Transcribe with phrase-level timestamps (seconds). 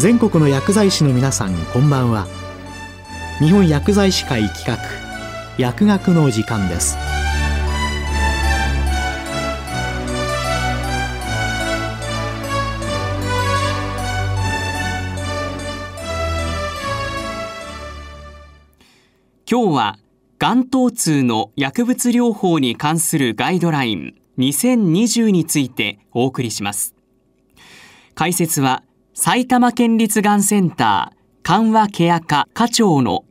[0.00, 2.26] 全国の薬剤師の皆さんこんばんは。
[3.38, 4.78] 日本薬剤師会企画
[5.58, 6.96] 薬学の時間です。
[19.46, 19.98] 今日は
[20.38, 26.94] 眼頭痛の薬物療法に関するガイドライン2020についてお送りします。
[28.14, 28.82] 解説は
[29.14, 33.24] 埼玉県立がんセンター緩和ケア科課長の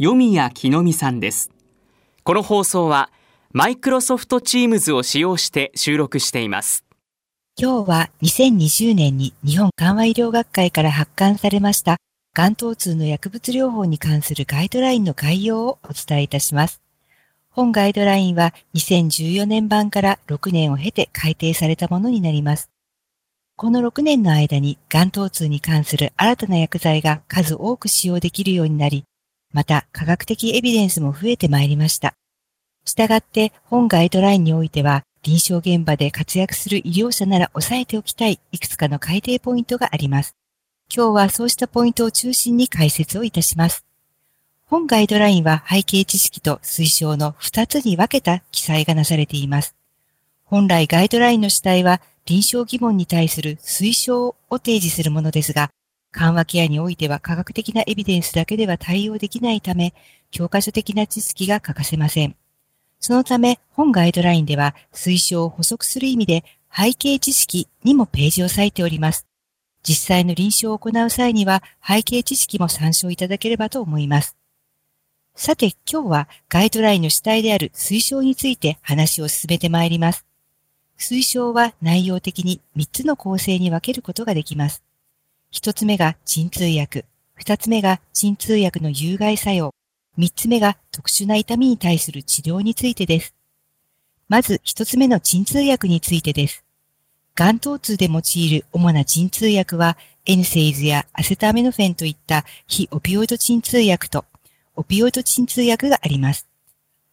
[0.00, 1.50] 読谷木の美さんです
[2.22, 3.10] この放送は
[3.52, 6.84] マイクロソフトチームズを使用して収録しています
[7.58, 11.96] 今日は2020年に日本緩和医療学会から発刊されました
[12.36, 16.82] 眼頭痛の薬物療法に関するガイドラインの概要をお伝えいたします。
[17.48, 22.68] 本ガイドラインは2014年版から6年を経て改定されたものになります。
[23.58, 29.04] この6年の間に眼頭痛に関する新たな薬剤が数多く使用できるようになり、
[29.54, 32.12] また科学的エビデンスも増えてまいりました。
[32.84, 40.36] したがって本ガイドラインにおいては臨床現場で活躍する医療者なら押さえておきたいいくつかの改定ポイントがあります。
[40.94, 43.86] 今日はそうしたポイントを中心に解説をいたします。
[44.66, 49.74] 本ガイドラインは背景知識と推奨の2つに分けた記載がなされています。
[50.48, 55.70] 本来ガイドラインの主体は臨床疑問に対する推奨を提示するものですが、
[56.12, 59.92] 緩和ケアにおいては科学的なエビデンスだけでは対応できないため、
[60.30, 62.36] 教科書的な知識が欠かせません。
[63.00, 69.26] そのため、本ガイドラインでは推奨を補足する意味で背景知識にもページを割いております。
[69.82, 74.36] 実際の臨床を行う際には背景知識も参照いただければと思います。
[75.34, 80.24] さて今日はガイドラインの主体である推奨について話を進めてまいります。
[80.98, 84.82] 推奨は内容的に3つの構成に分けることができます。
[85.52, 87.04] 1つ目が鎮痛薬、
[87.38, 89.74] 2つ目が鎮痛薬の有害作用、
[90.18, 93.34] 3つ目が特殊な痛みに対する治療についてです。
[94.28, 96.64] まず1つ目の鎮痛薬についてです。
[97.36, 104.24] 眼頭痛で用いる主な鎮痛薬は、エヌセイズやアセタアメノフェンといった非オピオイド鎮痛薬と、
[104.74, 106.48] オピオイド鎮痛薬があります。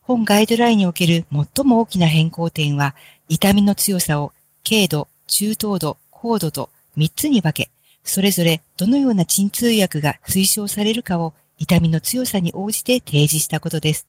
[0.01, 2.95] 本ガイドラインにおける最も大きな変更点は、
[3.29, 4.33] 痛みの強さを
[4.67, 7.69] 軽度、中等度、高度と3つに分け、
[8.03, 14.07] それぞれどのような鎮痛薬が推奨されるかを痛みの強さに応じて提示したことです。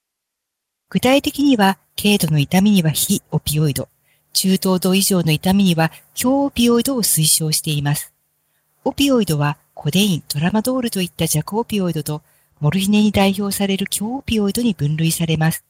[0.90, 3.88] 具体的には、軽度の痛みには非オピオイド、
[4.34, 8.12] 中等度以上の痛みには強オピオイドを推奨しています。
[8.84, 12.20] オピオイドはコデイン、トラマドールといった弱オピオイドと
[12.60, 15.64] モルヒネに代表される強オピオイドに分類されます。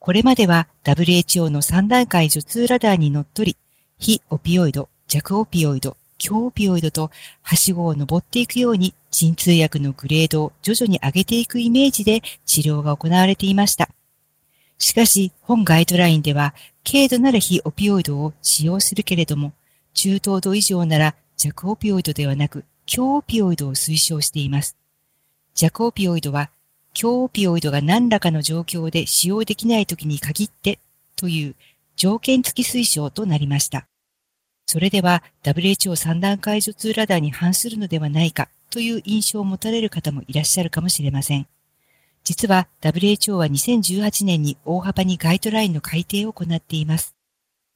[0.00, 3.58] これまでは WHO の3段階除痛ラダーにのっとり、
[3.98, 7.10] 非オピオイド、弱オピオイド、強オピオイドと、
[7.42, 13.90] はしごを登っていくように、鎮痛薬のグレードを徐々に上げていくイメージで治療が行われていました。
[14.78, 16.54] しかし、本ガイドラインでは、
[16.90, 19.52] 軽度なら非オピオイドを使用するけれども、
[19.92, 24.78] 中等度以上なら弱オピオイドではなく、強オピオイドを推奨しています。
[25.54, 26.50] 弱オピオイドは、
[26.92, 30.78] 強オピオイドが何らかの状況で使用できない時に限って
[31.16, 31.54] という
[31.96, 33.86] 条件付き推奨となりました。
[34.66, 41.46] それでは WHO 三段階除通ラダーに反するのではないかという印象を持たれる方もいらっしゃるかもしれません。
[42.22, 47.14] 実は WHO は2018年に大幅にガイドラインの改定を行っています。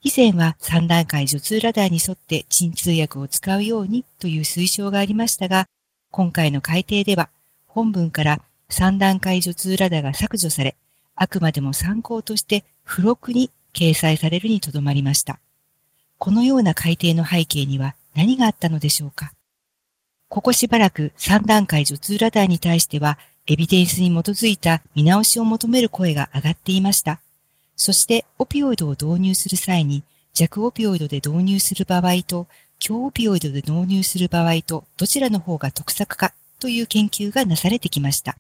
[0.02, 5.66] 以前は3段階除通ラダーに沿って鎮痛薬を使うようにという推奨がありましたが、
[6.10, 7.30] 今回の改定では
[7.66, 8.42] 本文から
[8.74, 10.76] 3段階除通ラダーが削除され、
[11.14, 15.38] あくまでも参考として付録に掲載されるにとどまりました。
[16.18, 19.32] このような改定の背景には何があったのでしょうか
[20.28, 27.20] ここしばらく3段階除通ラダーに対してはエビデンスに基づいた見直しを求める声が上がっていました。
[27.76, 32.48] そしてオピオイドを導入する際に弱オピオイドで導入する場合と
[32.80, 38.36] 強オピオイドで導入する場合とどちらの方が得策かという研究がなされてきました。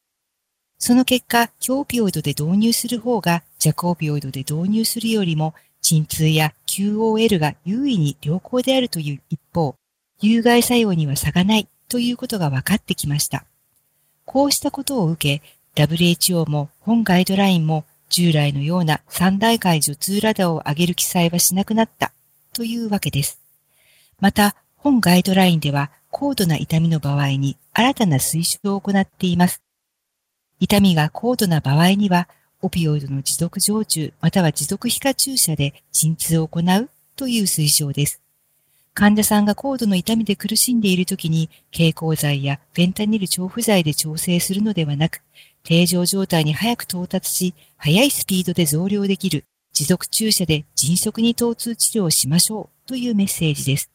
[0.86, 9.76] その結果、強オピオイドで導入する方が弱オピオイドで導入するよりも鎮痛や QOL が優位に良好であるという一方、
[10.20, 13.46] 有害作用には差がないということが分かってきました。
[14.26, 15.40] こうしたことを受
[15.74, 22.12] け、WHO も本ガイドラインも従来のような三大会除通ラダを上げる記載はしなくなった
[22.52, 23.40] というわけです。
[24.20, 29.63] また、本ガイドラインでは高度な痛みの場合に新たな推奨を行っています。
[30.60, 32.28] 痛みが高度な場合には、
[32.62, 38.20] オピオイドの持続常駐または持続皮下注射で鎮痛を行うという推奨です。
[38.94, 45.20] 患者さんが高度の痛みで苦しんでいる時に蛍光剤やフェンタニル調布剤で調整するのではなく、
[45.64, 53.90] 定常状態に早く到達し、速いスピードで増量できる持続注射で迅速に疼痛治療をしましょうというメッセージです。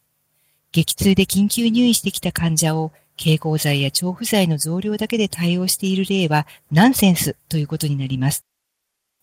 [0.71, 8.45] 激痛で緊急入院してきた患者を蛍光剤や調布剤の増量だけで対応している例はナンセンスということになります。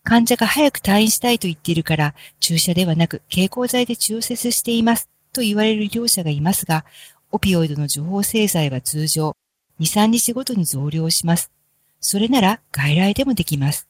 [0.03, 6.85] 患者が早く退院したいと言っているから注射ではなく蛍光剤で注射していますと言われる医療者がいますが、
[7.31, 9.35] オピオイドの処方製剤は通常
[9.79, 11.51] 2、3日ごとに増量します。
[11.99, 13.87] それなら外来でもできます。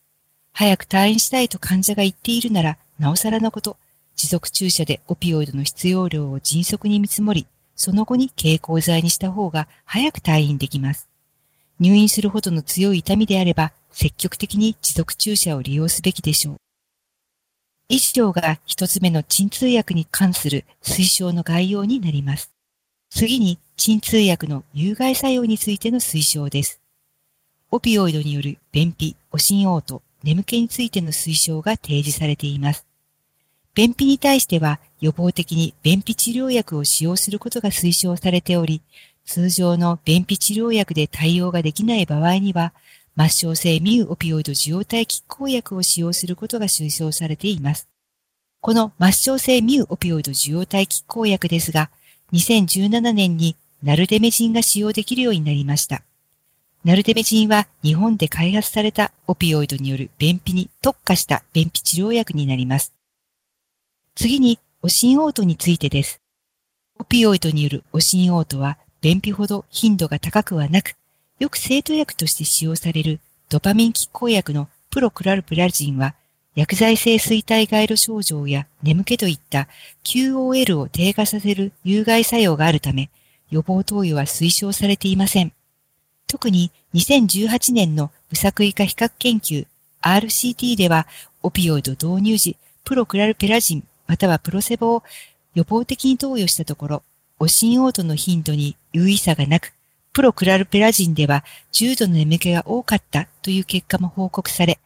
[0.54, 3.78] 早く退院したいと患者が言っているなら、なおさらのこと、
[4.16, 7.46] 持続注射でオピオイドの必要量を迅速に見積もり、
[7.78, 11.08] その後に蛍光剤にした方が早く退院できます。
[11.80, 16.58] 入院するほどの強い痛みであれば、積極的に持続注射を利用すべきでしょう。
[17.88, 22.52] 以上が一つ目の鎮痛薬に関する推奨の概要になります。
[23.12, 26.82] 次に鎮痛薬の有害作用についての推奨です。
[27.70, 32.87] オピオイドによる便秘、おしん嘔吐、眠気についての推奨が提示されています。
[33.78, 38.82] 便秘に対しては予防的に便秘治療薬を使用することが推奨されており、
[39.24, 42.74] 通常の便秘治療薬で対応ができない場合には、
[43.16, 47.88] 末梢性ミューオピオイド受容体拮抗薬を使用することが推奨されています。
[48.62, 51.92] この末梢性ミューオピオイド受容体拮抗薬ですが、
[52.34, 56.02] 2017年にナルデメジンが使用できるようになりました。
[56.84, 62.97] ナルデメジンは日本で開発されたオピオイドによる便秘に特化した便秘治療薬になります。
[64.20, 66.22] 次に、オシンオートについてです。
[66.98, 70.96] オピオイドによるオシンオートは便秘ほど頻度が高くはなく、
[71.38, 76.16] よく生徒薬として使用されるドパミン拮抗薬のプロクラルプラジンは
[76.56, 79.68] 薬剤性衰退外路症状や眠気といった
[80.04, 83.12] QOL を低下させる有害作用があるため、
[83.52, 85.54] 予防投与は推奨されていません。
[86.26, 89.68] 特に2018年の無作為化比較研究
[90.02, 91.06] RCT では、
[91.44, 95.04] オピオイド導入時、プロクラルペラジンまたはプロセボを
[95.54, 97.04] 予防的に投与したところ、
[97.40, 99.74] オシンオートの頻度に有意差がなく、
[100.14, 104.80] プロクラルペラジンでは重度の眠気が多かったという結果も報告され、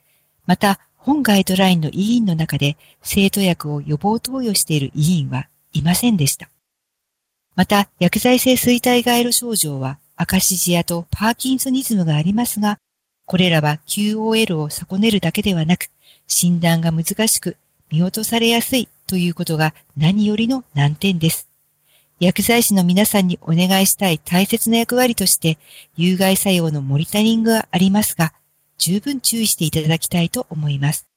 [0.46, 6.50] また本ガイドラインの委員の中で生徒薬を予防投与している委員はいませんでした。
[7.56, 12.78] また、薬剤性衰退外路症状はアカシジアとパーキンソニズムがありますが、
[13.26, 15.90] これらは QOL を損ねるだけではなく、
[16.28, 17.58] 診断が難しく
[17.92, 21.50] 見落とされやすいということが何よりの難点です。
[22.22, 25.58] 薬剤師の皆さんにお願いしたい大切な役割として、
[25.98, 28.32] 有害作用のモニタリングがありますが、
[28.78, 31.08] 十分注意していただきたいと思います。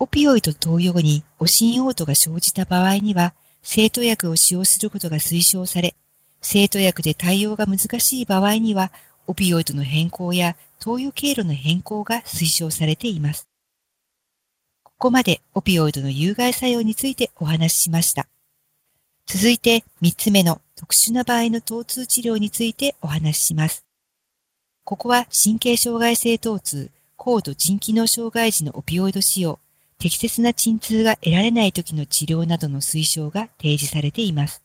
[0.00, 3.32] オピオイド投与後におしん嘔吐が生じた場合には、
[3.62, 5.94] 生徒薬を使用することが推奨され、
[6.40, 8.92] 生徒薬で対応が難しい場合には、
[9.26, 13.47] オピオイドの変更や投与経路の変更が推奨されています。
[14.98, 18.26] ここまでオピオイドの有害作用についてお話ししました。
[19.26, 23.84] 続いて3つ目の特殊な場合の疼痛治療についてお話しします。
[24.82, 29.60] ここは神経障害性疼痛、高度腎機能障害時のオピオイド使用、
[30.00, 34.64] 適切な鎮痛が得られない時の治療などの推奨が提示されています。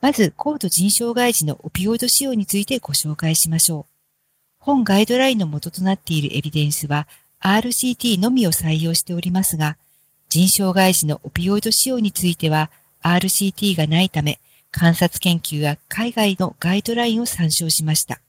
[0.00, 3.94] まず、高度腎障害時のオピオイド使用についてご紹介しましょう。
[4.58, 7.06] 本ガイドラインの元となっているエビデンスは
[7.46, 9.76] RCT のみを採用しておりますが、
[10.30, 12.70] 腎障害時のオピオイド使用については
[13.02, 18.22] RCT がないため、観察研究や海外のガイドラインを参照しました。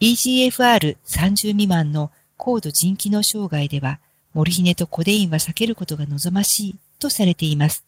[0.00, 3.98] EGFR30 未満の高度腎機能障害では、
[4.32, 7.84] モルヒネとコデインは避けることが望ましいとされています。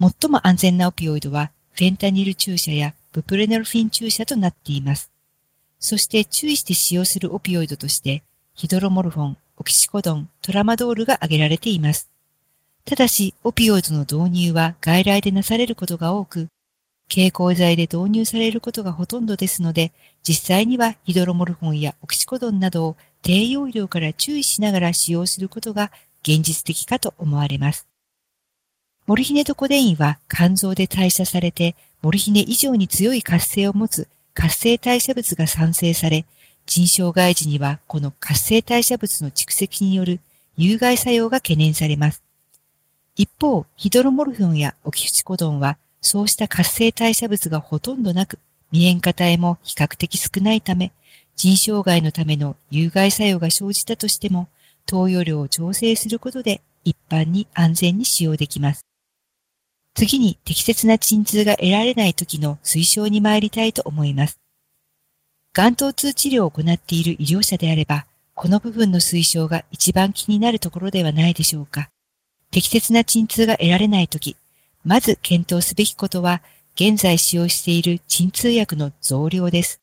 [0.00, 5.10] 最も安全なオピオイドはフェンタニル注射やブプレナルフィン注射となっています。
[5.78, 8.22] そして注意して使用するオピオイドとして、
[8.54, 12.08] ヒドロモルフォン、オキシコドン、トラマドールが挙げられています。
[12.84, 16.48] ただし、オピオイドの導入は外来でなされることが多く、
[17.08, 19.92] 蛍光剤で導入されることがほとんどですので、
[20.22, 25.92] 実際にはヒドロモルフォンやオキシコドンなどを低用量から注意しながら使用することが
[26.22, 27.86] 現実的かと思われます。
[29.06, 36.24] モルヒネとコデインは肝臓で代謝されて、モルヒネ以上に強い活性を持つ活性代謝物が産生され、
[36.74, 40.20] 腎障害時にはこの活性代謝物の蓄積による
[40.56, 42.22] 有害作用が懸念されます。
[43.14, 48.38] 一方、ヒドロモルフォンやオキシコドンはそうした活性代謝物がほとんどなく、
[48.70, 50.92] 未塩化体も比較的少ないため、
[51.36, 54.48] 腎障害のための有害作用が生じたとしても、
[54.86, 58.86] 投与量を調整することで一般に安全に使用できます。
[59.92, 64.41] 次に適切な鎮痛が得られない時の推奨に参りたいと思います。
[65.54, 71.90] 眼頭痛治療を行っている医療者であれば、この部分の推奨が一番気になるところではないでしょうか。
[72.50, 74.36] 適切な鎮痛が得られないとき、
[74.82, 76.40] まず検討すべきことは、
[76.74, 79.80] 現在使用している鎮痛薬の増量です。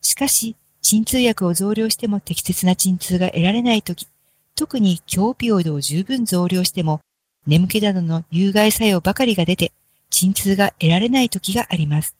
[0.00, 4.08] しかし、鎮痛薬を増量しても適切な鎮痛が得られないとき、
[4.56, 7.00] 特に強ピオイドを十分増量しても、
[7.46, 9.72] 眠気などの有害作用ばかりが出て、
[10.08, 12.16] 鎮痛が得られないときがあります。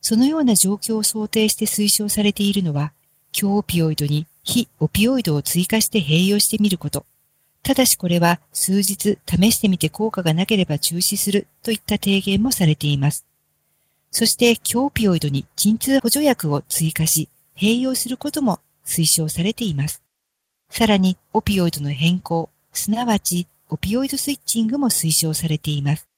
[0.00, 2.92] そのような状況を想定して推奨されているのは、
[3.32, 7.06] 強オピオイドに非オピオイドを追加して併用してみること。
[7.62, 13.26] ただしこれは数日試してみて効果がなければ中止するといった提言もされています。
[14.10, 20.02] そして強オピオイドに鎮痛補助薬を追加し併用することも推奨されています。
[20.70, 26.09] さらにオピオイドの変更、すなわちオピオイドスイッチングも推奨されています。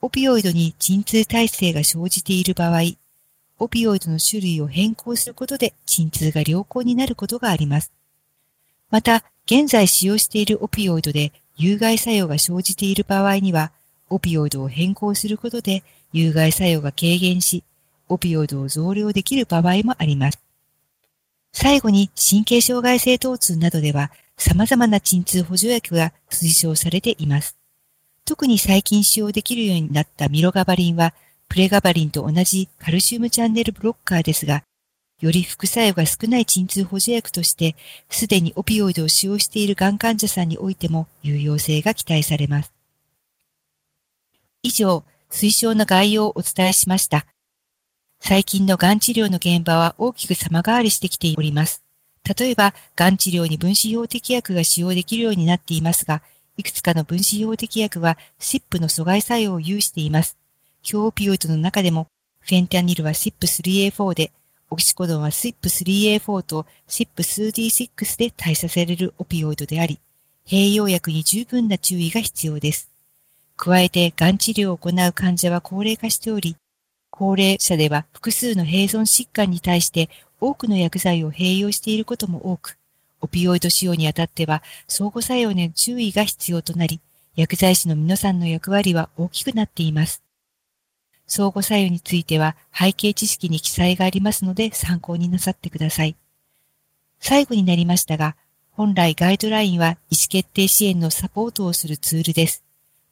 [0.00, 2.82] オピオイドに鎮痛耐性が生じている場合、
[3.58, 7.90] オピオイドの種類を変更することで鎮痛が良好になることがあります。
[8.90, 13.72] また、現在使用しているオピオイドで有害作用が生じている場合には、
[14.08, 17.64] オピオイドを変更することで有害作用が軽減し、
[18.08, 20.38] オピオイドを増量できる場合もあります。
[21.52, 27.57] 最後に神経障害性疼痛などでは様々な鎮痛補助薬が推奨されています。
[28.28, 31.14] 特に最近使用できるようになったミロガバリンは
[31.48, 34.64] プレガバリンと同じカルシウムチャンネルブロッカーですが、
[35.22, 37.74] より副作用が少ない鎮痛補助薬として、
[38.10, 42.74] すでにオピオイドを使用しているがん患者さんにおいても有用性が期待されます。
[44.62, 47.24] 以上、推奨の概要をお伝えしました。
[48.20, 51.82] 最近のがん治療の現場は大きく様変わりしてきております。
[52.38, 56.20] 例えば、がん治療に分子標的薬が使用できるようになっていますが、
[56.58, 60.36] いくつかの分子標的薬は SIP の阻害作用を有しています。
[60.82, 62.08] 強オピオイドの中でも、
[62.40, 64.32] フェンタニルは SIP3A4 で、
[64.68, 70.00] オキシコドンは SIP3A4 と SIP2D6 で代謝されるオピオイドであり、
[70.48, 72.90] 併用薬に十分な注意が必要です。
[73.56, 76.56] 加えて、がん治療を行う患者は高齢化しており、
[77.10, 80.08] 高齢者では複数の併存疾患に対して
[80.40, 82.77] 多くの薬剤を併用していることも多く、
[83.20, 87.00] オピオイド使用にあたっては相互作用の注意が必要となり、
[87.36, 90.22] 薬剤師の皆さんの役割は大きくなっています。
[91.26, 96.16] 相互作用については背景知識に記載がありますので参考になさってください。
[97.20, 98.36] 最後になりましたが、
[98.70, 102.62] 本来ガイドラインは意思決定支援のサポートをするツールです。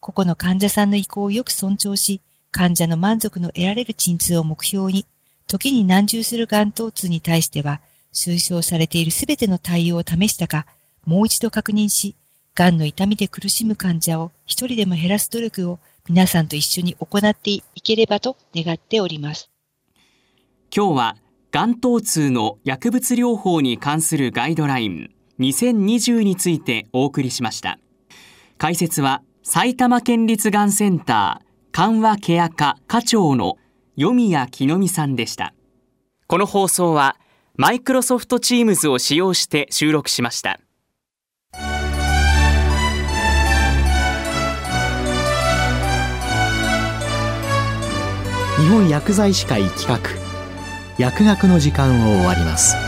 [0.00, 2.20] 個々の患者さんの意向をよく尊重し、
[2.52, 5.06] 患者の満足の得られる鎮痛を目標に、
[5.48, 7.80] 時に難重する眼頭痛に対しては、
[8.16, 10.66] 推奨されているすべての対応を試したか、
[11.04, 12.16] もう一度確認し、
[12.54, 19.50] 癌の痛みで苦しむ患者を一人でも減らす努力を皆さんと一緒に行っていければと願っております。
[20.74, 21.16] 今日は、
[21.52, 27.78] 眼頭痛の薬物療法に関するガイドライン2020についてお送りしました。
[28.56, 33.58] 解説は、埼玉県立がんセンター緩和ケア科課長の
[34.00, 35.52] 読谷木の美さんでした。
[36.26, 37.16] この放送は、
[37.58, 40.60] マイクロソフトチームズを使用して収録しました。
[48.58, 49.98] 日本薬剤師会企画
[50.98, 52.85] 薬学の時間を終わります